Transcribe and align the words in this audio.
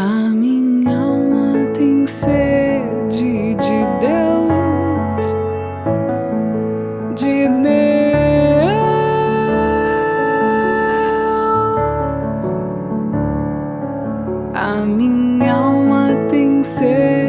A 0.00 0.30
minha 0.30 0.96
alma 0.96 1.72
tem 1.74 2.06
sede 2.06 3.56
de 3.56 3.84
Deus, 3.98 5.34
de 7.16 7.48
Deus. 7.48 7.98
A 14.54 14.86
minha 14.86 15.52
alma 15.52 16.14
tem 16.30 16.62
sede 16.62 17.27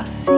Assim 0.00 0.32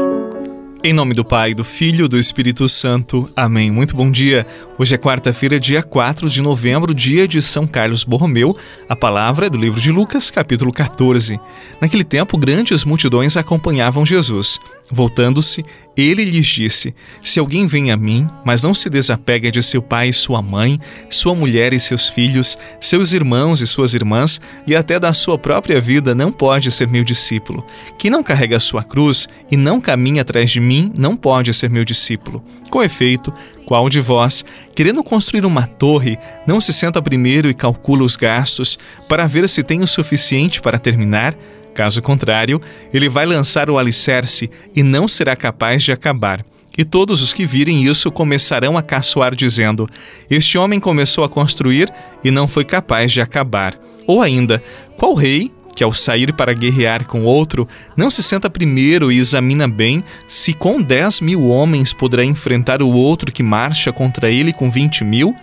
Em 0.82 0.92
nome 0.92 1.14
do 1.14 1.24
Pai, 1.24 1.54
do 1.54 1.62
Filho 1.62 2.06
e 2.06 2.08
do 2.08 2.18
Espírito 2.18 2.68
Santo. 2.68 3.30
Amém. 3.36 3.70
Muito 3.70 3.94
bom 3.94 4.10
dia. 4.10 4.44
Hoje 4.76 4.96
é 4.96 4.98
quarta-feira, 4.98 5.60
dia 5.60 5.84
4 5.84 6.28
de 6.28 6.42
novembro, 6.42 6.92
dia 6.92 7.28
de 7.28 7.40
São 7.40 7.64
Carlos 7.64 8.02
Borromeu. 8.02 8.56
A 8.88 8.96
palavra 8.96 9.46
é 9.46 9.48
do 9.50 9.56
livro 9.56 9.80
de 9.80 9.92
Lucas, 9.92 10.32
capítulo 10.32 10.72
14. 10.72 11.38
Naquele 11.80 12.02
tempo, 12.02 12.36
grandes 12.36 12.84
multidões 12.84 13.36
acompanhavam 13.36 14.04
Jesus. 14.04 14.58
Voltando-se, 14.90 15.64
ele 15.96 16.24
lhes 16.24 16.46
disse: 16.46 16.94
Se 17.22 17.38
alguém 17.38 17.66
vem 17.66 17.90
a 17.90 17.96
mim, 17.96 18.28
mas 18.44 18.62
não 18.62 18.72
se 18.72 18.88
desapega 18.88 19.50
de 19.50 19.62
seu 19.62 19.82
pai 19.82 20.08
e 20.08 20.12
sua 20.12 20.40
mãe, 20.40 20.80
sua 21.10 21.34
mulher 21.34 21.72
e 21.72 21.80
seus 21.80 22.08
filhos, 22.08 22.56
seus 22.80 23.12
irmãos 23.12 23.60
e 23.60 23.66
suas 23.66 23.94
irmãs, 23.94 24.40
e 24.66 24.74
até 24.74 24.98
da 24.98 25.12
sua 25.12 25.38
própria 25.38 25.80
vida, 25.80 26.14
não 26.14 26.32
pode 26.32 26.70
ser 26.70 26.88
meu 26.88 27.04
discípulo. 27.04 27.64
Quem 27.98 28.10
não 28.10 28.22
carrega 28.22 28.56
a 28.56 28.60
sua 28.60 28.82
cruz 28.82 29.28
e 29.50 29.56
não 29.56 29.80
caminha 29.80 30.22
atrás 30.22 30.50
de 30.50 30.60
mim, 30.60 30.92
não 30.96 31.14
pode 31.16 31.52
ser 31.52 31.68
meu 31.68 31.84
discípulo. 31.84 32.42
Com 32.70 32.82
efeito, 32.82 33.32
qual 33.66 33.88
de 33.88 34.00
vós, 34.00 34.44
querendo 34.74 35.04
construir 35.04 35.44
uma 35.44 35.66
torre, 35.66 36.18
não 36.46 36.60
se 36.60 36.72
senta 36.72 37.02
primeiro 37.02 37.48
e 37.48 37.54
calcula 37.54 38.02
os 38.02 38.16
gastos 38.16 38.78
para 39.08 39.26
ver 39.26 39.48
se 39.48 39.62
tem 39.62 39.82
o 39.82 39.86
suficiente 39.86 40.60
para 40.60 40.78
terminar? 40.78 41.34
Caso 41.74 42.02
contrário, 42.02 42.60
ele 42.92 43.08
vai 43.08 43.26
lançar 43.26 43.70
o 43.70 43.78
alicerce 43.78 44.50
e 44.74 44.82
não 44.82 45.08
será 45.08 45.34
capaz 45.34 45.82
de 45.82 45.92
acabar. 45.92 46.44
E 46.76 46.84
todos 46.84 47.22
os 47.22 47.34
que 47.34 47.44
virem 47.44 47.84
isso 47.84 48.10
começarão 48.10 48.78
a 48.78 48.82
caçoar, 48.82 49.34
dizendo: 49.34 49.88
Este 50.30 50.56
homem 50.56 50.80
começou 50.80 51.22
a 51.22 51.28
construir 51.28 51.92
e 52.24 52.30
não 52.30 52.48
foi 52.48 52.64
capaz 52.64 53.12
de 53.12 53.20
acabar. 53.20 53.78
Ou 54.06 54.22
ainda, 54.22 54.62
qual 54.96 55.14
rei, 55.14 55.52
que 55.74 55.84
ao 55.84 55.92
sair 55.92 56.32
para 56.32 56.52
guerrear 56.52 57.06
com 57.06 57.24
outro, 57.24 57.68
não 57.96 58.10
se 58.10 58.22
senta 58.22 58.48
primeiro 58.50 59.10
e 59.10 59.18
examina 59.18 59.68
bem 59.68 60.04
se 60.28 60.52
com 60.52 60.80
dez 60.80 61.20
mil 61.20 61.48
homens 61.48 61.92
poderá 61.92 62.24
enfrentar 62.24 62.82
o 62.82 62.90
outro 62.90 63.32
que 63.32 63.42
marcha 63.42 63.92
contra 63.92 64.30
ele 64.30 64.52
com 64.52 64.70
vinte 64.70 65.04
mil? 65.04 65.34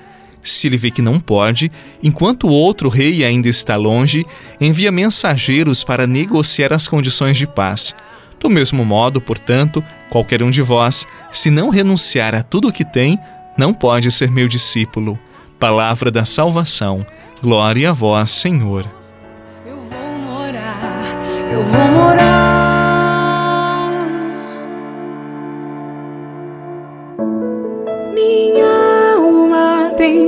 Se 0.50 0.68
ele 0.68 0.78
vê 0.78 0.90
que 0.90 1.02
não 1.02 1.20
pode, 1.20 1.72
enquanto 2.02 2.48
o 2.48 2.52
outro 2.52 2.90
rei 2.90 3.24
ainda 3.24 3.48
está 3.48 3.76
longe, 3.76 4.26
envia 4.60 4.92
mensageiros 4.92 5.84
para 5.84 6.08
negociar 6.08 6.74
as 6.74 6.88
condições 6.88 7.38
de 7.38 7.46
paz. 7.46 7.96
Do 8.40 8.50
mesmo 8.50 8.84
modo, 8.84 9.22
portanto, 9.22 9.84
qualquer 10.10 10.42
um 10.42 10.50
de 10.50 10.62
vós, 10.62 11.06
se 11.32 11.50
não 11.50 11.70
renunciar 11.70 12.34
a 12.34 12.42
tudo 12.42 12.70
o 12.70 12.74
que 12.74 12.84
tem, 12.84 13.20
não 13.58 13.74
pode 13.74 14.10
ser 14.10 14.32
meu 14.32 14.48
discípulo. 14.48 15.20
Palavra 15.60 16.10
da 16.10 16.26
salvação. 16.26 17.06
Glória 17.42 17.92
a 17.92 17.94
vós, 17.94 18.32
Senhor. 18.32 18.86
Eu 19.66 19.76
vou 19.76 20.18
morar, 20.18 21.52
eu 21.52 21.64
vou 21.64 21.88
morar. 21.92 22.49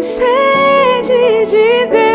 Sede 0.02 1.46
de 1.46 1.86
Deus. 1.92 2.11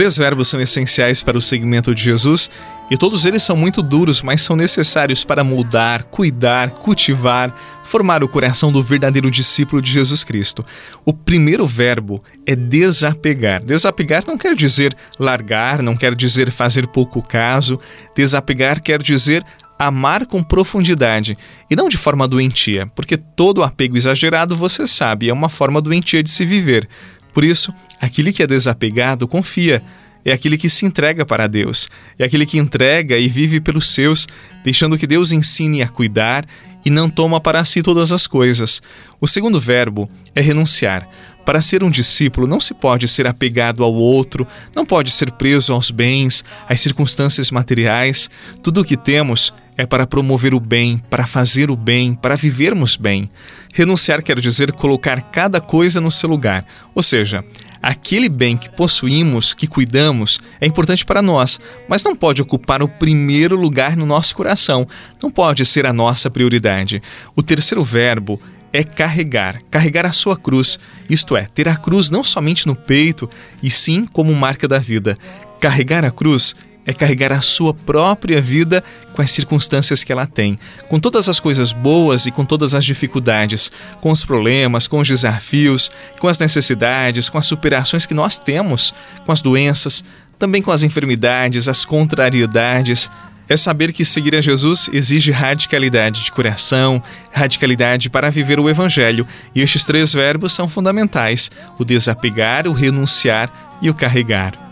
Três 0.00 0.16
verbos 0.16 0.48
são 0.48 0.58
essenciais 0.58 1.22
para 1.22 1.36
o 1.36 1.42
segmento 1.42 1.94
de 1.94 2.02
Jesus 2.02 2.48
e 2.90 2.96
todos 2.96 3.26
eles 3.26 3.42
são 3.42 3.54
muito 3.54 3.82
duros, 3.82 4.22
mas 4.22 4.40
são 4.40 4.56
necessários 4.56 5.24
para 5.24 5.44
moldar, 5.44 6.04
cuidar, 6.04 6.70
cultivar, 6.70 7.54
formar 7.84 8.24
o 8.24 8.28
coração 8.28 8.72
do 8.72 8.82
verdadeiro 8.82 9.30
discípulo 9.30 9.82
de 9.82 9.92
Jesus 9.92 10.24
Cristo. 10.24 10.64
O 11.04 11.12
primeiro 11.12 11.66
verbo 11.66 12.24
é 12.46 12.56
desapegar. 12.56 13.62
Desapegar 13.62 14.24
não 14.26 14.38
quer 14.38 14.56
dizer 14.56 14.96
largar, 15.18 15.82
não 15.82 15.94
quer 15.94 16.14
dizer 16.14 16.50
fazer 16.50 16.86
pouco 16.86 17.20
caso. 17.20 17.78
Desapegar 18.16 18.80
quer 18.80 19.02
dizer 19.02 19.44
amar 19.78 20.24
com 20.24 20.42
profundidade 20.42 21.36
e 21.70 21.76
não 21.76 21.90
de 21.90 21.98
forma 21.98 22.26
doentia, 22.26 22.86
porque 22.94 23.18
todo 23.18 23.62
apego 23.62 23.98
exagerado, 23.98 24.56
você 24.56 24.86
sabe, 24.86 25.28
é 25.28 25.32
uma 25.32 25.50
forma 25.50 25.78
doentia 25.78 26.22
de 26.22 26.30
se 26.30 26.46
viver. 26.46 26.88
Por 27.32 27.44
isso, 27.44 27.72
aquele 28.00 28.32
que 28.32 28.42
é 28.42 28.46
desapegado 28.46 29.28
confia, 29.28 29.82
é 30.24 30.32
aquele 30.32 30.58
que 30.58 30.68
se 30.68 30.84
entrega 30.84 31.24
para 31.24 31.46
Deus, 31.46 31.88
é 32.18 32.24
aquele 32.24 32.44
que 32.44 32.58
entrega 32.58 33.16
e 33.16 33.28
vive 33.28 33.60
pelos 33.60 33.88
seus, 33.88 34.28
deixando 34.62 34.98
que 34.98 35.06
Deus 35.06 35.32
ensine 35.32 35.82
a 35.82 35.88
cuidar 35.88 36.44
e 36.84 36.90
não 36.90 37.08
toma 37.08 37.40
para 37.40 37.64
si 37.64 37.82
todas 37.82 38.12
as 38.12 38.26
coisas. 38.26 38.82
O 39.20 39.26
segundo 39.26 39.60
verbo 39.60 40.08
é 40.34 40.40
renunciar. 40.40 41.08
Para 41.44 41.62
ser 41.62 41.82
um 41.82 41.90
discípulo, 41.90 42.46
não 42.46 42.60
se 42.60 42.74
pode 42.74 43.08
ser 43.08 43.26
apegado 43.26 43.82
ao 43.82 43.94
outro, 43.94 44.46
não 44.74 44.84
pode 44.84 45.10
ser 45.10 45.32
preso 45.32 45.72
aos 45.72 45.90
bens, 45.90 46.44
às 46.68 46.80
circunstâncias 46.80 47.50
materiais. 47.50 48.30
Tudo 48.62 48.82
o 48.82 48.84
que 48.84 48.96
temos 48.96 49.52
é 49.80 49.86
para 49.86 50.06
promover 50.06 50.52
o 50.52 50.60
bem, 50.60 50.98
para 51.08 51.26
fazer 51.26 51.70
o 51.70 51.76
bem, 51.76 52.14
para 52.14 52.36
vivermos 52.36 52.96
bem. 52.96 53.30
Renunciar 53.72 54.22
quer 54.22 54.38
dizer 54.38 54.72
colocar 54.72 55.22
cada 55.22 55.58
coisa 55.58 56.00
no 56.00 56.10
seu 56.10 56.28
lugar, 56.28 56.66
ou 56.94 57.02
seja, 57.02 57.42
aquele 57.82 58.28
bem 58.28 58.58
que 58.58 58.68
possuímos, 58.68 59.54
que 59.54 59.66
cuidamos, 59.66 60.38
é 60.60 60.66
importante 60.66 61.04
para 61.04 61.22
nós, 61.22 61.58
mas 61.88 62.04
não 62.04 62.14
pode 62.14 62.42
ocupar 62.42 62.82
o 62.82 62.88
primeiro 62.88 63.56
lugar 63.56 63.96
no 63.96 64.04
nosso 64.04 64.36
coração, 64.36 64.86
não 65.22 65.30
pode 65.30 65.64
ser 65.64 65.86
a 65.86 65.92
nossa 65.92 66.30
prioridade. 66.30 67.02
O 67.34 67.42
terceiro 67.42 67.82
verbo 67.82 68.38
é 68.72 68.84
carregar, 68.84 69.60
carregar 69.70 70.04
a 70.04 70.12
sua 70.12 70.36
cruz, 70.36 70.78
isto 71.08 71.34
é, 71.36 71.44
ter 71.54 71.68
a 71.68 71.76
cruz 71.76 72.10
não 72.10 72.22
somente 72.22 72.66
no 72.66 72.76
peito, 72.76 73.30
e 73.62 73.70
sim 73.70 74.04
como 74.04 74.34
marca 74.34 74.68
da 74.68 74.78
vida. 74.78 75.14
Carregar 75.58 76.04
a 76.04 76.10
cruz 76.10 76.54
é 76.86 76.92
carregar 76.92 77.32
a 77.32 77.40
sua 77.40 77.72
própria 77.74 78.40
vida 78.40 78.82
com 79.12 79.22
as 79.22 79.30
circunstâncias 79.30 80.02
que 80.02 80.12
ela 80.12 80.26
tem, 80.26 80.58
com 80.88 80.98
todas 80.98 81.28
as 81.28 81.38
coisas 81.38 81.72
boas 81.72 82.26
e 82.26 82.30
com 82.30 82.44
todas 82.44 82.74
as 82.74 82.84
dificuldades, 82.84 83.70
com 84.00 84.10
os 84.10 84.24
problemas, 84.24 84.88
com 84.88 84.98
os 84.98 85.08
desafios, 85.08 85.90
com 86.18 86.28
as 86.28 86.38
necessidades, 86.38 87.28
com 87.28 87.38
as 87.38 87.46
superações 87.46 88.06
que 88.06 88.14
nós 88.14 88.38
temos, 88.38 88.94
com 89.24 89.32
as 89.32 89.42
doenças, 89.42 90.04
também 90.38 90.62
com 90.62 90.72
as 90.72 90.82
enfermidades, 90.82 91.68
as 91.68 91.84
contrariedades. 91.84 93.10
É 93.48 93.56
saber 93.56 93.92
que 93.92 94.04
seguir 94.04 94.36
a 94.36 94.40
Jesus 94.40 94.88
exige 94.92 95.32
radicalidade 95.32 96.22
de 96.22 96.30
coração, 96.30 97.02
radicalidade 97.32 98.08
para 98.08 98.30
viver 98.30 98.60
o 98.60 98.70
Evangelho, 98.70 99.26
e 99.52 99.60
estes 99.60 99.84
três 99.84 100.12
verbos 100.12 100.52
são 100.52 100.68
fundamentais: 100.68 101.50
o 101.76 101.84
desapegar, 101.84 102.68
o 102.68 102.72
renunciar 102.72 103.78
e 103.82 103.90
o 103.90 103.94
carregar. 103.94 104.69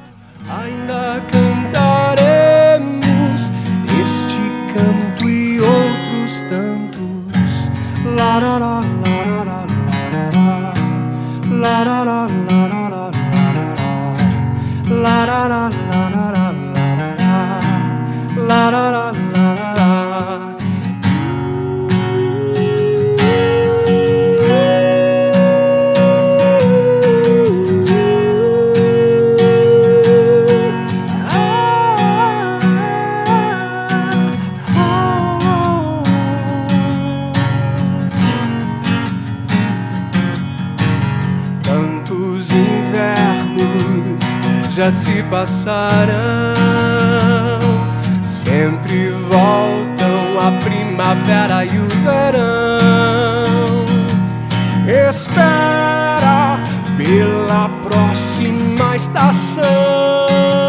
Já 44.78 44.92
se 44.92 45.24
passaram, 45.24 46.06
sempre 48.24 49.10
voltam 49.28 50.38
a 50.38 50.52
primavera 50.62 51.64
e 51.64 51.80
o 51.80 51.88
verão. 52.04 52.78
Espera 54.86 56.60
pela 56.96 57.68
próxima 57.82 58.94
estação. 58.94 60.67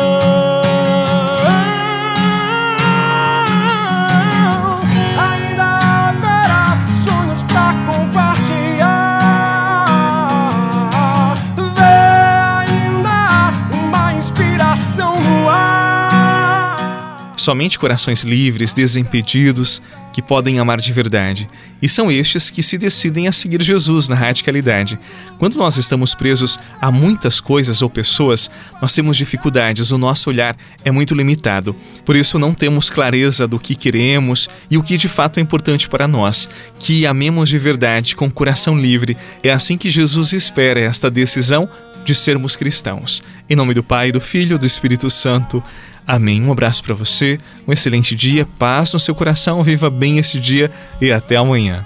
Somente 17.49 17.79
corações 17.79 18.21
livres, 18.21 18.73
desimpedidos, 18.73 19.81
que 20.13 20.21
podem 20.21 20.59
amar 20.59 20.77
de 20.77 20.93
verdade. 20.93 21.49
E 21.81 21.89
são 21.89 22.11
estes 22.11 22.51
que 22.51 22.61
se 22.61 22.77
decidem 22.77 23.27
a 23.27 23.31
seguir 23.31 23.59
Jesus 23.59 24.07
na 24.07 24.13
radicalidade. 24.13 24.99
Quando 25.39 25.55
nós 25.55 25.75
estamos 25.75 26.13
presos 26.13 26.59
a 26.79 26.91
muitas 26.91 27.41
coisas 27.41 27.81
ou 27.81 27.89
pessoas, 27.89 28.51
nós 28.79 28.93
temos 28.93 29.17
dificuldades, 29.17 29.89
o 29.89 29.97
nosso 29.97 30.29
olhar 30.29 30.55
é 30.85 30.91
muito 30.91 31.15
limitado. 31.15 31.75
Por 32.05 32.15
isso 32.15 32.37
não 32.37 32.53
temos 32.53 32.87
clareza 32.87 33.47
do 33.47 33.57
que 33.57 33.73
queremos 33.73 34.47
e 34.69 34.77
o 34.77 34.83
que 34.83 34.95
de 34.95 35.07
fato 35.07 35.39
é 35.39 35.41
importante 35.41 35.89
para 35.89 36.07
nós. 36.07 36.47
Que 36.77 37.07
amemos 37.07 37.49
de 37.49 37.57
verdade, 37.57 38.15
com 38.15 38.29
coração 38.29 38.79
livre. 38.79 39.17
É 39.41 39.49
assim 39.49 39.75
que 39.75 39.89
Jesus 39.89 40.33
espera 40.33 40.79
esta 40.79 41.09
decisão 41.09 41.67
de 42.05 42.13
sermos 42.13 42.55
cristãos. 42.55 43.23
Em 43.49 43.55
nome 43.55 43.73
do 43.73 43.81
Pai, 43.81 44.11
do 44.11 44.21
Filho 44.21 44.55
e 44.55 44.59
do 44.59 44.67
Espírito 44.67 45.09
Santo. 45.09 45.63
Amém. 46.09 46.43
Um 46.43 46.51
abraço 46.51 46.81
para 46.81 46.95
você, 46.95 47.39
um 47.67 47.71
excelente 47.71 48.15
dia, 48.15 48.43
paz 48.57 48.91
no 48.91 48.99
seu 48.99 49.13
coração, 49.13 49.63
viva 49.63 49.91
bem 49.91 50.17
esse 50.17 50.39
dia 50.39 50.71
e 50.99 51.11
até 51.11 51.35
amanhã. 51.35 51.85